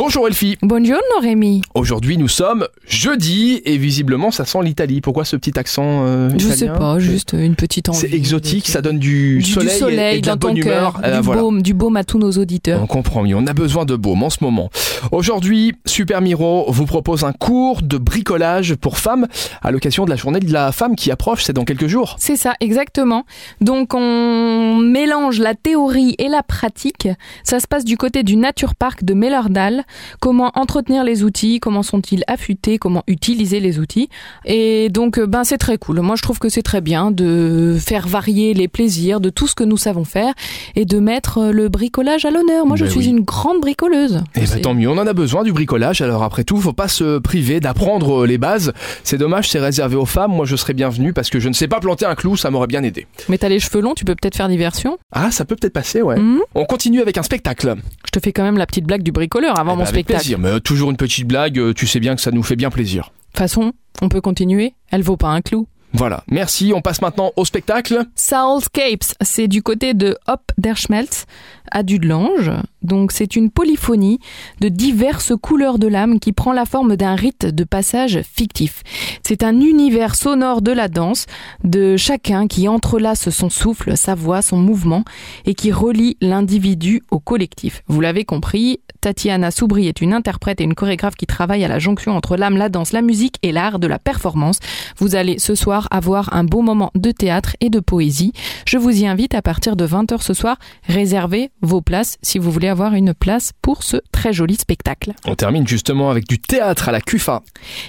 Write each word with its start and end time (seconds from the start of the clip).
Bonjour 0.00 0.26
Elfie. 0.26 0.56
Buongiorno 0.62 1.02
Rémi. 1.20 1.60
Aujourd'hui 1.74 2.16
nous 2.16 2.26
sommes 2.26 2.66
jeudi 2.88 3.60
et 3.66 3.76
visiblement 3.76 4.30
ça 4.30 4.46
sent 4.46 4.60
l'Italie. 4.62 5.02
Pourquoi 5.02 5.26
ce 5.26 5.36
petit 5.36 5.58
accent 5.58 6.06
euh, 6.06 6.30
Je 6.30 6.36
italien 6.36 6.56
sais 6.56 6.68
pas, 6.68 6.98
juste 6.98 7.34
une 7.38 7.54
petite 7.54 7.90
envie. 7.90 7.98
C'est 7.98 8.14
exotique, 8.14 8.66
ça 8.66 8.80
donne 8.80 8.98
du, 8.98 9.40
du, 9.40 9.44
soleil, 9.44 9.68
du 9.68 9.78
soleil 9.78 10.16
et 10.16 10.20
de 10.22 10.26
la 10.26 10.36
dans 10.36 10.38
ton 10.38 10.48
bonne 10.48 10.56
humeur. 10.56 10.94
cœur, 10.94 11.02
Euh, 11.04 11.16
du, 11.18 11.22
voilà. 11.22 11.42
baume, 11.42 11.60
du 11.60 11.74
baume 11.74 11.98
à 11.98 12.04
tous 12.04 12.18
nos 12.18 12.32
auditeurs. 12.32 12.82
On 12.82 12.86
comprend 12.86 13.24
mieux, 13.24 13.36
on 13.36 13.46
a 13.46 13.52
besoin 13.52 13.84
de 13.84 13.94
baume 13.94 14.22
en 14.22 14.30
ce 14.30 14.38
moment. 14.40 14.70
Aujourd'hui, 15.12 15.74
Super 15.84 16.22
Miro 16.22 16.64
vous 16.72 16.86
propose 16.86 17.22
un 17.24 17.32
cours 17.32 17.82
de 17.82 17.98
bricolage 17.98 18.76
pour 18.76 18.96
femmes 18.96 19.26
à 19.60 19.70
l'occasion 19.70 20.06
de 20.06 20.10
la 20.10 20.16
journée 20.16 20.40
de 20.40 20.50
la 20.50 20.72
femme 20.72 20.96
qui 20.96 21.10
approche, 21.10 21.44
c'est 21.44 21.52
dans 21.52 21.64
quelques 21.66 21.88
jours. 21.88 22.16
C'est 22.18 22.36
ça, 22.36 22.54
exactement. 22.60 23.24
Donc 23.60 23.92
on 23.92 24.76
mélange 24.78 25.40
la 25.40 25.54
théorie 25.54 26.14
et 26.18 26.28
la 26.28 26.42
pratique. 26.42 27.06
Ça 27.44 27.60
se 27.60 27.66
passe 27.66 27.84
du 27.84 27.98
côté 27.98 28.22
du 28.22 28.36
Nature 28.36 28.74
Park 28.74 29.04
de 29.04 29.12
Mellerdal. 29.12 29.84
Comment 30.20 30.50
entretenir 30.54 31.04
les 31.04 31.22
outils, 31.24 31.60
comment 31.60 31.82
sont-ils 31.82 32.24
affûtés, 32.26 32.78
comment 32.78 33.02
utiliser 33.06 33.60
les 33.60 33.78
outils. 33.78 34.08
Et 34.44 34.88
donc 34.90 35.18
euh, 35.18 35.26
ben 35.26 35.44
c'est 35.44 35.58
très 35.58 35.78
cool. 35.78 36.00
Moi 36.00 36.16
je 36.16 36.22
trouve 36.22 36.38
que 36.38 36.48
c'est 36.48 36.62
très 36.62 36.80
bien 36.80 37.10
de 37.10 37.76
faire 37.80 38.06
varier 38.08 38.54
les 38.54 38.68
plaisirs 38.68 39.20
de 39.20 39.30
tout 39.30 39.46
ce 39.46 39.54
que 39.54 39.64
nous 39.64 39.76
savons 39.76 40.04
faire 40.04 40.32
et 40.76 40.84
de 40.84 40.98
mettre 40.98 41.38
euh, 41.38 41.52
le 41.52 41.68
bricolage 41.68 42.24
à 42.24 42.30
l'honneur. 42.30 42.66
Moi 42.66 42.76
je 42.76 42.84
Ben 42.84 42.90
suis 42.90 43.00
oui. 43.00 43.06
une 43.06 43.20
grande 43.20 43.60
bricoleuse. 43.60 44.22
Et 44.34 44.40
bah 44.40 44.46
C'est- 44.46 44.60
tant 44.60 44.74
mieux, 44.74 44.88
on 44.88 44.98
en 44.98 45.06
a 45.06 45.12
besoin 45.12 45.42
du 45.42 45.52
bricolage. 45.52 46.00
Alors 46.00 46.22
après 46.22 46.44
tout, 46.44 46.56
faut 46.58 46.72
pas 46.72 46.88
se 46.88 47.18
priver 47.18 47.60
d'apprendre 47.60 48.26
les 48.26 48.38
bases. 48.38 48.72
C'est 49.04 49.18
dommage, 49.18 49.48
c'est 49.50 49.58
réservé 49.60 49.96
aux 49.96 50.06
femmes. 50.06 50.32
Moi, 50.32 50.46
je 50.46 50.56
serais 50.56 50.74
bienvenu 50.74 51.12
parce 51.12 51.30
que 51.30 51.40
je 51.40 51.48
ne 51.48 51.54
sais 51.54 51.68
pas 51.68 51.80
planter 51.80 52.04
un 52.06 52.14
clou, 52.14 52.36
ça 52.36 52.50
m'aurait 52.50 52.66
bien 52.66 52.82
aidé. 52.82 53.06
Mais 53.28 53.38
t'as 53.38 53.48
les 53.48 53.60
cheveux 53.60 53.80
longs, 53.80 53.94
tu 53.94 54.04
peux 54.04 54.14
peut-être 54.14 54.36
faire 54.36 54.48
diversion. 54.48 54.98
Ah, 55.12 55.30
ça 55.30 55.44
peut 55.44 55.56
peut-être 55.56 55.72
passer, 55.72 56.02
ouais. 56.02 56.18
Mhm. 56.18 56.40
On 56.54 56.64
continue 56.64 57.00
avec 57.00 57.18
un 57.18 57.22
spectacle. 57.22 57.74
Je 58.06 58.10
te 58.10 58.20
fais 58.20 58.32
quand 58.32 58.42
même 58.42 58.56
la 58.58 58.66
petite 58.66 58.84
blague 58.84 59.02
du 59.02 59.12
bricoleur 59.12 59.58
avant 59.58 59.74
Eh 59.74 59.78
mon 59.80 59.84
avec 59.88 59.94
spectacle. 60.06 60.20
plaisir, 60.20 60.38
mais 60.38 60.48
euh, 60.48 60.60
toujours 60.60 60.90
une 60.90 60.96
petite 60.96 61.26
blague. 61.26 61.58
euh, 61.58 61.72
Tu 61.74 61.86
sais 61.86 62.00
bien 62.00 62.14
que 62.14 62.20
ça 62.22 62.30
nous 62.30 62.42
fait 62.42 62.56
bien 62.56 62.70
plaisir. 62.70 63.04
De 63.04 63.32
toute 63.32 63.38
façon, 63.38 63.72
on 64.02 64.08
peut 64.08 64.20
continuer. 64.20 64.74
Elle 64.90 65.02
vaut 65.02 65.16
pas 65.16 65.28
un 65.28 65.40
clou. 65.40 65.66
Voilà. 65.92 66.22
Merci. 66.30 66.72
On 66.74 66.80
passe 66.82 67.02
maintenant 67.02 67.32
au 67.36 67.44
spectacle. 67.44 68.04
Soulscapes, 68.14 69.12
c'est 69.22 69.48
du 69.48 69.62
côté 69.62 69.92
de 69.92 70.16
Hop 70.28 70.40
der 70.56 70.76
Schmelz 70.76 71.24
à 71.70 71.82
Dudelange. 71.82 72.50
Donc 72.82 73.12
c'est 73.12 73.36
une 73.36 73.50
polyphonie 73.50 74.18
de 74.60 74.68
diverses 74.68 75.32
couleurs 75.40 75.78
de 75.78 75.86
l'âme 75.86 76.18
qui 76.18 76.32
prend 76.32 76.52
la 76.52 76.64
forme 76.64 76.96
d'un 76.96 77.14
rite 77.14 77.46
de 77.46 77.64
passage 77.64 78.20
fictif. 78.22 78.82
C'est 79.22 79.42
un 79.42 79.60
univers 79.60 80.14
sonore 80.14 80.62
de 80.62 80.72
la 80.72 80.88
danse, 80.88 81.26
de 81.64 81.96
chacun 81.96 82.46
qui 82.46 82.68
entrelace 82.68 83.30
son 83.30 83.50
souffle, 83.50 83.96
sa 83.96 84.14
voix, 84.14 84.42
son 84.42 84.56
mouvement 84.56 85.04
et 85.44 85.54
qui 85.54 85.72
relie 85.72 86.16
l'individu 86.20 87.02
au 87.10 87.18
collectif. 87.18 87.82
Vous 87.86 88.00
l'avez 88.00 88.24
compris, 88.24 88.80
Tatiana 89.00 89.50
Soubry 89.50 89.88
est 89.88 90.00
une 90.00 90.12
interprète 90.12 90.60
et 90.60 90.64
une 90.64 90.74
chorégraphe 90.74 91.14
qui 91.14 91.26
travaille 91.26 91.64
à 91.64 91.68
la 91.68 91.78
jonction 91.78 92.16
entre 92.16 92.36
l'âme, 92.36 92.56
la 92.56 92.68
danse, 92.68 92.92
la 92.92 93.02
musique 93.02 93.36
et 93.42 93.52
l'art 93.52 93.78
de 93.78 93.86
la 93.86 93.98
performance. 93.98 94.58
Vous 94.98 95.14
allez 95.14 95.38
ce 95.38 95.54
soir 95.54 95.88
avoir 95.90 96.34
un 96.34 96.44
beau 96.44 96.62
moment 96.62 96.90
de 96.94 97.10
théâtre 97.10 97.56
et 97.60 97.70
de 97.70 97.80
poésie. 97.80 98.32
Je 98.66 98.78
vous 98.78 99.02
y 99.02 99.06
invite 99.06 99.34
à 99.34 99.42
partir 99.42 99.76
de 99.76 99.86
20h 99.86 100.22
ce 100.22 100.34
soir. 100.34 100.56
Réservez 100.86 101.50
vos 101.62 101.80
places 101.80 102.18
si 102.22 102.38
vous 102.38 102.50
voulez 102.50 102.68
avoir 102.68 102.94
une 102.94 103.14
place 103.14 103.52
pour 103.62 103.82
ce 103.82 103.98
très 104.12 104.32
joli 104.32 104.56
spectacle. 104.56 105.12
On 105.26 105.34
termine 105.34 105.66
justement 105.66 106.10
avec 106.10 106.26
du 106.28 106.38
théâtre 106.38 106.88
à 106.88 106.92
la 106.92 107.00
CUFA. 107.00 107.42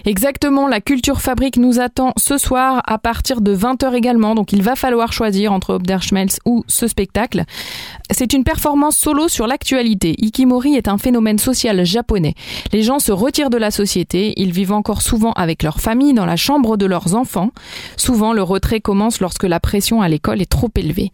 Exactement, 0.05 0.67
la 0.67 0.81
Culture 0.81 1.21
Fabrique 1.21 1.57
nous 1.57 1.79
attend 1.79 2.13
ce 2.17 2.37
soir 2.37 2.81
à 2.85 2.97
partir 2.97 3.41
de 3.41 3.55
20h 3.55 3.93
également, 3.93 4.35
donc 4.35 4.53
il 4.53 4.61
va 4.61 4.75
falloir 4.75 5.13
choisir 5.13 5.53
entre 5.53 5.75
Obderschmelz 5.75 6.39
ou 6.45 6.63
ce 6.67 6.87
spectacle. 6.87 7.43
C'est 8.11 8.33
une 8.33 8.43
performance 8.43 8.97
solo 8.97 9.27
sur 9.27 9.47
l'actualité. 9.47 10.15
Ikimori 10.21 10.75
est 10.75 10.87
un 10.87 10.97
phénomène 10.97 11.39
social 11.39 11.85
japonais. 11.85 12.35
Les 12.73 12.81
gens 12.81 12.99
se 12.99 13.11
retirent 13.11 13.49
de 13.49 13.57
la 13.57 13.71
société, 13.71 14.33
ils 14.37 14.51
vivent 14.51 14.73
encore 14.73 15.01
souvent 15.01 15.31
avec 15.33 15.63
leur 15.63 15.79
famille 15.79 16.13
dans 16.13 16.25
la 16.25 16.35
chambre 16.35 16.77
de 16.77 16.85
leurs 16.85 17.15
enfants. 17.15 17.51
Souvent, 17.97 18.33
le 18.33 18.43
retrait 18.43 18.81
commence 18.81 19.21
lorsque 19.21 19.43
la 19.43 19.59
pression 19.59 20.01
à 20.01 20.09
l'école 20.09 20.41
est 20.41 20.49
trop 20.49 20.69
élevée. 20.75 21.11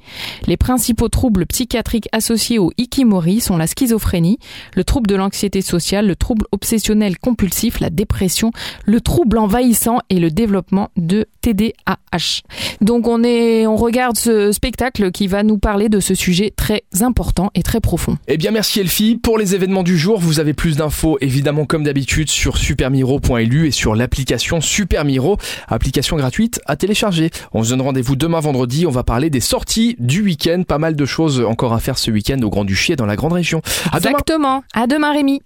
Les 0.47 0.57
principaux 0.57 1.09
troubles 1.09 1.45
psychiatriques 1.45 2.09
associés 2.11 2.46
au 2.57 2.71
Ikimori 2.77 3.41
sont 3.41 3.57
la 3.57 3.67
schizophrénie, 3.67 4.39
le 4.75 4.83
trouble 4.83 5.07
de 5.07 5.15
l'anxiété 5.15 5.61
sociale, 5.61 6.07
le 6.07 6.15
trouble 6.15 6.45
obsessionnel 6.51 7.17
compulsif, 7.17 7.79
la 7.79 7.89
dépression, 7.89 8.51
le 8.85 9.01
trouble 9.01 9.37
envahissant 9.37 9.99
et 10.09 10.19
le 10.19 10.31
développement 10.31 10.89
de 10.95 11.25
TDAH. 11.41 12.41
Donc 12.81 13.07
on 13.07 13.23
est, 13.23 13.67
on 13.67 13.75
regarde 13.75 14.17
ce 14.17 14.51
spectacle 14.51 15.11
qui 15.11 15.27
va 15.27 15.43
nous 15.43 15.57
parler 15.57 15.89
de 15.89 15.99
ce 15.99 16.15
sujet 16.15 16.53
très 16.55 16.83
important 17.01 17.51
et 17.55 17.63
très 17.63 17.81
profond. 17.81 18.17
Eh 18.27 18.37
bien, 18.37 18.51
merci 18.51 18.79
Elfie. 18.79 19.15
Pour 19.15 19.37
les 19.37 19.55
événements 19.55 19.83
du 19.83 19.97
jour, 19.97 20.19
vous 20.19 20.39
avez 20.39 20.53
plus 20.53 20.77
d'infos, 20.77 21.17
évidemment, 21.21 21.65
comme 21.65 21.83
d'habitude, 21.83 22.29
sur 22.29 22.57
supermiro.lu 22.57 23.67
et 23.67 23.71
sur 23.71 23.95
l'application 23.95 24.61
Supermiro, 24.61 25.37
application 25.67 26.17
gratuite 26.17 26.61
à 26.65 26.75
télécharger. 26.75 27.29
On 27.53 27.63
se 27.63 27.69
donne 27.69 27.81
rendez-vous 27.81 28.15
demain 28.15 28.39
vendredi. 28.39 28.85
On 28.85 28.91
va 28.91 29.03
parler 29.03 29.29
des 29.29 29.39
sorties 29.39 29.95
du 29.99 30.21
week-end. 30.21 30.63
Pas 30.67 30.77
mal 30.77 30.95
de 30.95 31.05
choses 31.05 31.41
encore 31.41 31.73
à 31.73 31.79
faire 31.79 31.97
ce 31.97 32.11
week-end 32.11 32.36
au 32.43 32.49
Grand-Duché 32.49 32.93
et 32.93 32.95
dans 32.95 33.05
la 33.05 33.15
Grande 33.15 33.33
Région. 33.33 33.61
À 33.91 33.99
demain. 33.99 34.11
Exactement. 34.11 34.63
À 34.73 34.87
demain 34.87 35.13
Rémi. 35.13 35.41